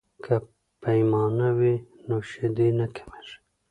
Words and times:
که 0.23 0.35
پیمانه 0.81 1.49
وي 1.59 1.73
نو 2.07 2.17
شیدې 2.29 2.69
نه 2.79 2.85
کمیږي. 2.95 3.35